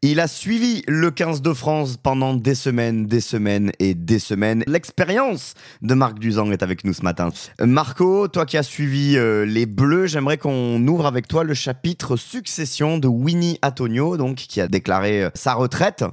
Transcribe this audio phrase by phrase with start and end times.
[0.00, 4.62] Il a suivi le 15 de France pendant des semaines, des semaines et des semaines.
[4.68, 7.30] L'expérience de Marc Duzan est avec nous ce matin.
[7.60, 12.16] Marco, toi qui as suivi euh, les Bleus, j'aimerais qu'on ouvre avec toi le chapitre
[12.16, 16.04] succession de Winnie Antonio, donc qui a déclaré euh, sa retraite.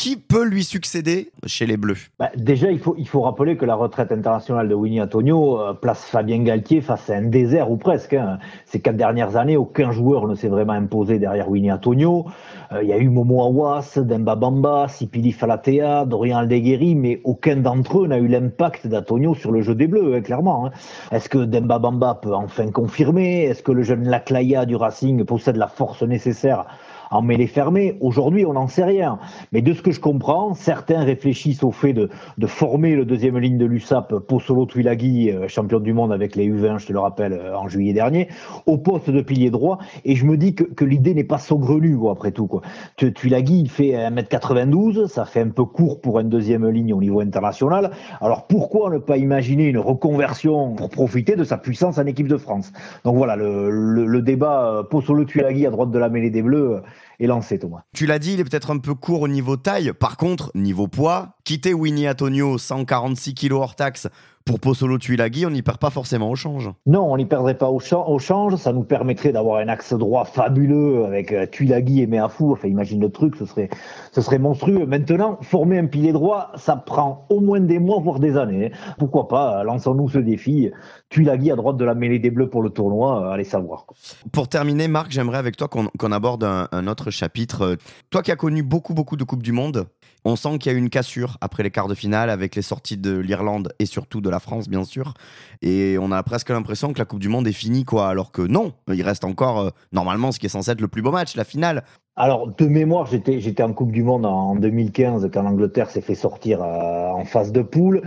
[0.00, 2.08] Qui peut lui succéder chez les Bleus?
[2.18, 6.06] Bah, Déjà, il faut, il rappeler que la retraite internationale de Winnie Antonio euh, place
[6.06, 8.14] Fabien Galtier face à un désert ou presque.
[8.14, 8.38] Hein.
[8.64, 12.24] Ces quatre dernières années, aucun joueur ne s'est vraiment imposé derrière Winnie Antonio.
[12.72, 17.56] Euh, il y a eu Momo Awas, Demba Bamba, Sipili Falatea, Dorian Aldeguerri, mais aucun
[17.56, 20.64] d'entre eux n'a eu l'impact d'Antonio sur le jeu des Bleus, hein, clairement.
[20.64, 20.70] Hein.
[21.12, 23.42] Est-ce que Demba Bamba peut enfin confirmer?
[23.42, 26.64] Est-ce que le jeune Laclaya du Racing possède la force nécessaire
[27.10, 27.96] en mêlée fermée.
[28.00, 29.18] Aujourd'hui, on n'en sait rien.
[29.52, 33.38] Mais de ce que je comprends, certains réfléchissent au fait de, de former le deuxième
[33.38, 37.00] ligne de l'USAP, Pozzolo Tuilagi, euh, champion du monde avec les U20, je te le
[37.00, 38.28] rappelle, euh, en juillet dernier,
[38.66, 39.78] au poste de pilier droit.
[40.04, 42.46] Et je me dis que, que l'idée n'est pas saugrenue, après tout.
[42.46, 42.62] Quoi.
[42.96, 47.20] Tuilagi, il fait 1m92, ça fait un peu court pour une deuxième ligne au niveau
[47.20, 47.90] international.
[48.20, 52.36] Alors pourquoi ne pas imaginer une reconversion pour profiter de sa puissance en équipe de
[52.36, 52.72] France?
[53.04, 56.82] Donc voilà, le, le, débat euh, Pozzolo Tuilagi à droite de la mêlée des Bleus
[57.18, 57.82] est lancé, Thomas.
[57.92, 59.92] Tu l'as dit, il est peut-être un peu court au niveau taille.
[59.92, 64.08] Par contre, niveau poids, quitter Winnie Antonio, 146 kg hors taxe,
[64.44, 66.70] pour Pozzolo Tuilagi, on n'y perd pas forcément au change.
[66.86, 68.56] Non, on n'y perdrait pas au, change.
[68.56, 72.52] Ça nous permettrait d'avoir un axe droit fabuleux avec euh, Tuilagi et Meafou.
[72.52, 73.68] Enfin, imagine le truc, ce serait,
[74.12, 74.86] ce serait monstrueux.
[74.86, 78.72] Maintenant, former un pilier droit, ça prend au moins des mois, voire des années.
[78.98, 80.70] Pourquoi pas Lançons-nous ce défi.
[81.10, 83.86] Tuilagi à droite de la mêlée des Bleus pour le tournoi, euh, allez savoir.
[84.32, 87.76] Pour terminer, Marc, j'aimerais avec toi qu'on aborde un, un, autre chapitre.
[88.10, 89.86] Toi qui as connu beaucoup, beaucoup de Coupes du Monde,
[90.24, 92.62] on sent qu'il y a eu une cassure après les quarts de finale avec les
[92.62, 95.14] sorties de l'Irlande et surtout de la France, bien sûr.
[95.62, 98.08] Et on a presque l'impression que la Coupe du Monde est finie, quoi.
[98.08, 101.02] Alors que non, il reste encore, euh, normalement, ce qui est censé être le plus
[101.02, 101.84] beau match, la finale.
[102.16, 106.16] Alors, de mémoire, j'étais, j'étais en Coupe du Monde en 2015 quand l'Angleterre s'est fait
[106.16, 108.02] sortir euh, en phase de poule.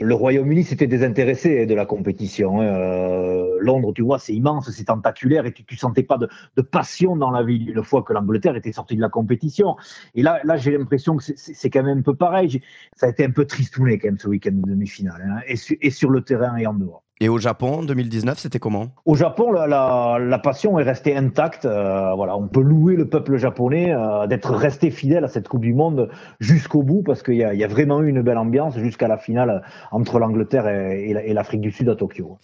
[0.00, 2.60] Le Royaume-Uni s'était désintéressé de la compétition.
[2.60, 2.66] Hein.
[2.66, 7.16] Euh, Londres, tu vois, c'est immense, c'est tentaculaire et tu, sentais pas de, de, passion
[7.16, 9.76] dans la ville une fois que l'Angleterre était sortie de la compétition.
[10.14, 12.62] Et là, là, j'ai l'impression que c'est, quand même un peu pareil.
[12.96, 15.90] Ça a été un peu tristouné quand même ce week-end de demi-finale, hein, et, et
[15.90, 17.02] sur le terrain et en dehors.
[17.20, 18.88] Et au Japon, 2019, c'était comment?
[19.04, 21.64] Au Japon, la, passion est restée intacte.
[21.64, 25.62] Euh, voilà, on peut louer le peuple japonais euh, d'être resté fidèle à cette Coupe
[25.62, 29.16] du Monde jusqu'au bout, parce qu'il y, a vraiment eu une belle ambiance jusqu'à la
[29.16, 32.36] finale entre l'Angleterre et, et l'Afrique du Sud à Tokyo.